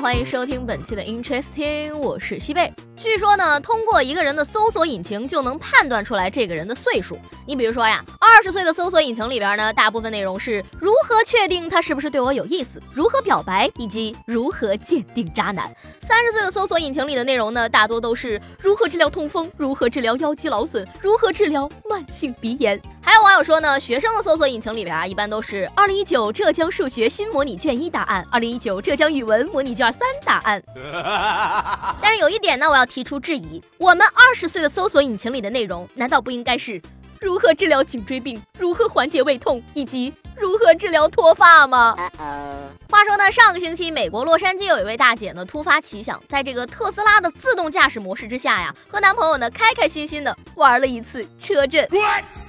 [0.00, 2.72] 欢迎收听本期的 Interesting，我是西贝。
[2.96, 7.18] 据说呢，通过一个人的搜索引擎就能判断出来这个人的岁数。
[7.46, 15.70] 你比如说呀，二十岁的搜索引擎里边呢，大部分内容是如何确定他是不是对我有意思，如何表白，以及如何鉴定渣男。
[16.00, 22.80] 三十岁的搜索引擎里的内容呢，大多都是如何治疗痛风，如何治疗腰肌劳损，如何治疗慢性鼻炎。
[23.10, 30.62] 还有网友说呢，学生的搜索引擎里边啊，一般都是二零一九浙江数学新模拟卷一答案，二零一九浙江语文模拟卷三答案。
[32.00, 32.86] 但是有一点呢，我要。
[32.86, 36.80] 提出质疑，我们二十岁的搜索引擎里的内容，难道不应该是
[37.20, 41.94] 如何治疗颈椎病、如何缓解胃痛以及如何治疗脱发吗？
[42.88, 51.88] 话说呢，上个星期美国洛杉矶有一位大姐呢，突发奇想，在这个特斯拉的自动驾驶模式之下呀，和男朋友呢开开心心的玩了一次车震。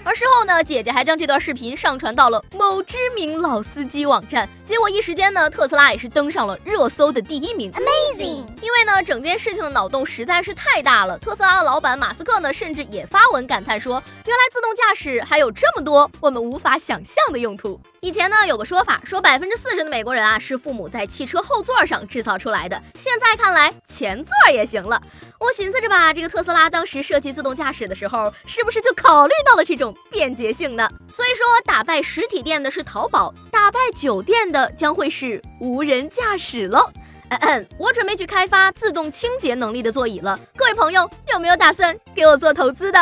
[0.04, 7.72] 而事后呢，姐姐还将这段视频上传到了某知名老司机网站，结果一时间呢，特斯拉也是登上了热搜的第一名。
[7.74, 8.46] Amazing！
[8.62, 11.18] 因为整件事情的脑洞实在是太大了。
[11.20, 17.80] 特斯拉的老板马斯克呢，甚至也发文感叹说，原来自动驾驶还有这么多我们无法想象的用途。
[18.02, 25.02] 以前呢，有个说法说百分之四十的美国人啊是父母在汽车后座上制造出来的，现在看来前座也行了。
[25.40, 29.96] 我寻思着吧，这个特斯拉当时设计自动驾驶的时候，是不是就考虑到了这种？
[30.10, 30.90] 便捷性呢？
[31.08, 36.92] 所以说，打败实体店的是淘宝，打败酒店的将会是无人驾驶喽。
[37.32, 40.38] 嗯嗯，我准备去开发自动清洁能力的座椅了。
[40.58, 43.00] 各位朋友，有没有打算给我做投资的？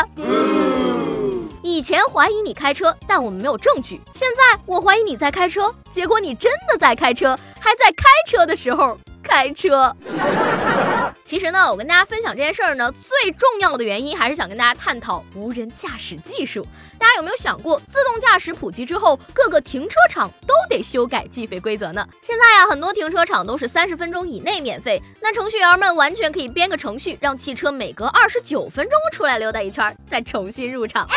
[1.64, 4.00] 以前怀疑你开车，但我们没有证据。
[4.14, 9.96] 现在我怀疑你在开车，结果你真的在开车，还在开车的时候开车。
[11.24, 16.66] 其实呢，我跟大家分享这件事儿呢，最重要的原因还是想跟大家探讨无人驾驶技术。
[16.98, 22.08] 大家有没有想过，自动驾驶普及之后，各个停车场都得修改计费规则呢？
[22.22, 31.08] 现在呀，很多停车场都是三十分钟以内免费，那程序员们完全可以编个程序，让汽车每隔二十九分钟出来溜达一圈，再重新入场。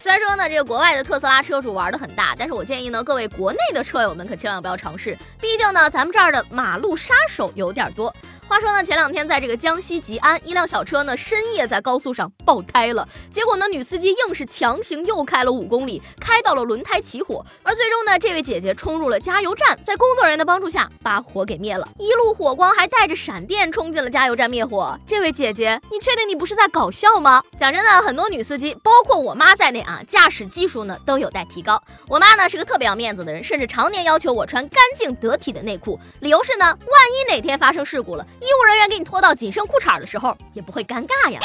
[0.00, 8.14] 虽然说呢，这个国外的特斯拉车主玩的很大，但是我建议呢，各位国内的车友们可千万不要尝试，毕竟呢，咱们这儿的马路路杀手有点多。
[8.46, 24.96] 话说呢，前两天在这个江西吉安，一辆小车呢深夜在高速上爆胎了，结果呢女司机硬是强行又开了五公里，开到了轮胎起火，而最终呢这位姐姐冲入了加油站，在工作人员的帮助下把火给灭了，一路火光还带着闪电冲进了加油站灭火。
[25.06, 27.42] 这位姐姐，你确定你不是在搞笑吗？
[27.58, 31.82] 讲真的，很多女司机，包括我妈在内啊，驾驶技术呢都有待提高。
[32.06, 38.24] 我妈呢是个特别要面子的人，甚至常年要求我穿干净得体的内裤，理由是呢，万一哪天发生事故了。
[38.40, 41.40] 医务人员给你脱到仅剩裤衩的时候，也不会尴尬呀。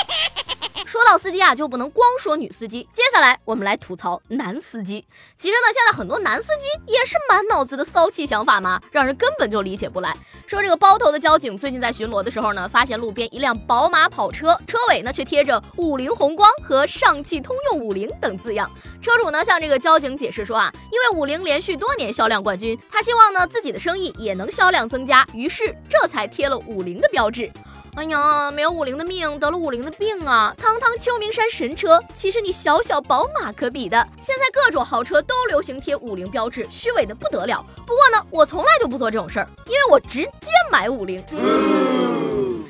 [0.89, 2.81] 说到司机啊，就不能光说女司机。
[2.91, 5.05] 接下来我们来吐槽男司机。
[5.37, 10.17] 其实呢，现在很多男司机也是满脑子的骚气想法嘛，让人根本就理解不来。
[10.47, 18.67] 说这个包头的交警最近在巡逻的时候呢，发现路边一辆宝马跑车，车尾呢却贴着五菱宏光和上汽通用五菱等字样。
[18.99, 27.51] 车主呢向这个交警解释说啊，因为五菱连续多年销量冠军，他希望呢自己的生意也能销量增加，于是这才贴了五菱的标志。
[27.99, 30.55] 哎呀，没有五菱的命，得了五菱的病啊！
[30.57, 34.07] 堂堂秋名山神车，岂是你小小宝马可比的？
[34.21, 37.61] 现在各种豪车都流行贴五菱标志，虚伪的不得了。
[37.85, 41.21] 不过呢，我从来就不做这种事儿，因为我直接买五菱。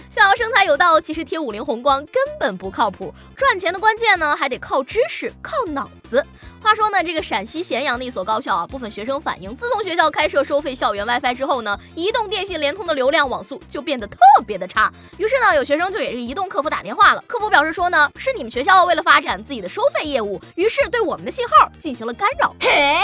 [0.09, 3.13] 想要生财有道，其实贴五菱宏光根本不靠谱。
[3.35, 6.25] 赚钱的关键呢，还得靠知识，靠脑子。
[6.61, 14.91] 话说呢，这个陕西咸阳的一所高校啊，部分学生反映，自从学校开设收费校园 WiFi 之后呢，移动、电信、联通的流量网速就变得特别的差。
[15.17, 17.23] 于是呢，有学生就给这移动客服打电话了。
[17.27, 22.53] 客服表示说呢，是你们学校为了发展自己的收费业务，于是对我们的信号进行了干扰。
[22.59, 22.99] 嘿，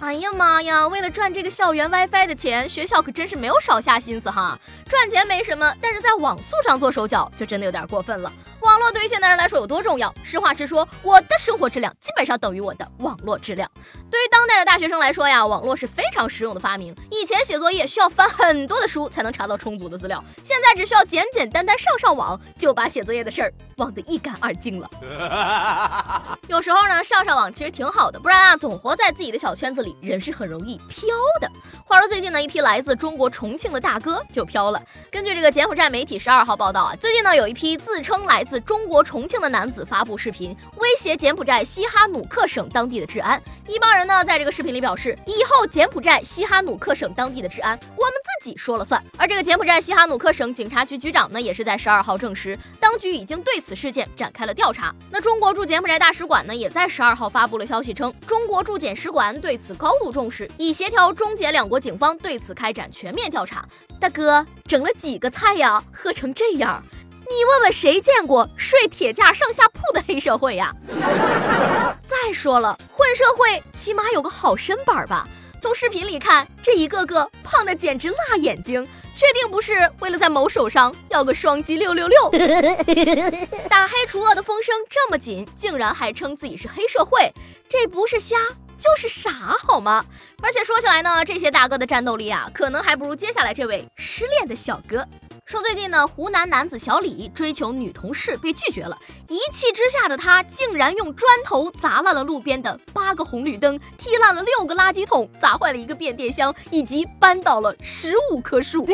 [0.00, 4.58] 哎呀妈呀，为了赚这个校园 WiFi 的钱，学校可真是没有少下心思哈。
[4.86, 8.30] 赚钱没什么，但是在网速上做手脚就真的有点过分了。
[8.68, 10.14] 网络对于现代人来说有多重要？
[10.22, 13.68] 实话实说，我的生活质量基本上等于我的网络质量。
[14.10, 16.94] 对于当代的大学生来说呀，网络是非常实用的发明。
[17.10, 24.90] 以前写作业需要翻很多的书才能查到充足的资料，现在只需要简简单单上上网，就把写作业的事儿忘得一干二净了。
[26.48, 31.08] 有时候呢，上上网其实挺好的，不然啊，总活在自己的小圈子里，人是很容易飘
[31.40, 31.50] 的。
[31.86, 34.82] 话说最近呢，一批来自中国重庆的大哥就飘了。
[35.10, 43.40] 根据这个柬埔寨媒体十二号报道啊，最近呢，有一批自称来自中国重庆的男子发布视频，威胁柬埔寨西哈努克省当地的治安。
[43.66, 49.02] 一帮人呢，在这个视频里表示，以后柬埔寨西哈努克省当地的治安，我们自己说了算。
[49.18, 54.94] 而这个柬埔寨西哈努克省警察局局长呢，也是在十二号证实，当局已经对此事件展开了调查。
[55.10, 63.66] 那中国驻柬埔寨大使馆呢，也在十二号发布了消息称，中国驻柬使馆对此高度重视，已协调中柬两国警方对此开展全面调查。
[64.00, 65.82] 大哥，整了几个菜呀？
[65.92, 66.82] 喝成这样？
[67.30, 70.74] 你问问谁见过睡铁架上下铺的黑社会呀？
[72.02, 75.28] 再说了，混社会起码有个好身板吧？
[75.60, 82.30] 从视频里看，这一个个胖的简直辣眼睛，确定不是为了在某手上要个双击六六六？
[83.68, 87.32] 打黑除恶的风声这么紧，竟然还称自己是黑社会，
[87.68, 88.36] 这不是瞎
[88.78, 90.04] 就是傻好吗？
[90.40, 95.04] 而且说起来呢，这些大哥的战斗力啊，可能还不如接下来这位失恋的小哥。
[95.48, 98.98] 说最近呢，湖南男子小李追求女同事被拒绝了，
[99.28, 108.86] 一气之下的他竟然用砖头砸烂了路边的八个红绿灯，踢烂了六个垃圾桶，砸坏了一个变电箱，以及扳倒了十五棵树。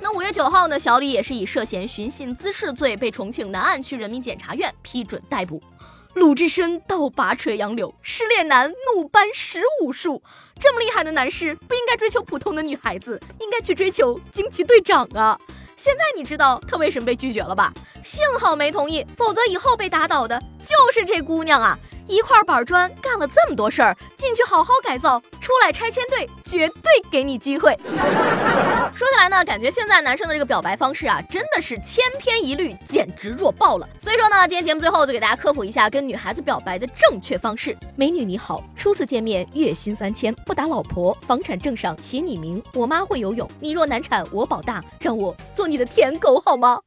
[0.00, 5.62] 那五月九号呢，小李也是以涉嫌寻衅滋事罪被重庆南岸区人民检察院批准逮捕。
[6.14, 10.22] 鲁智深倒拔垂杨柳，失恋男怒搬十五树。
[10.58, 15.38] 这么厉害的男士不应该追求普通的女孩子，应该去追求惊奇队长啊！
[15.76, 17.72] 现在你知道他为什么被拒绝了吧？
[18.04, 21.78] 幸好没同意，否则以后被打倒的就是这姑娘啊！
[22.08, 27.78] 一块板砖干了这么多事儿，进去好好改造，出来拆迁队绝对给你机会。
[28.94, 33.88] 说起来呢，感觉现在男生的这个表白方式啊，真的是千篇一律，简直弱爆了。
[33.98, 37.74] 所以说呢，今天节目最后就给大家科普一下跟女孩子表白的正确方式。
[37.96, 46.78] 美女你好，初次见面月薪三千，不打老婆，房产证上写你名，我妈会游泳，你若难产我保大，让我做你的舔狗好吗？